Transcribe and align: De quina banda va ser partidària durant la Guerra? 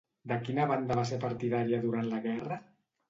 De 0.29 0.37
quina 0.45 0.63
banda 0.71 0.97
va 0.99 1.03
ser 1.09 1.19
partidària 1.25 1.81
durant 1.85 2.11
la 2.15 2.23
Guerra? 2.25 2.59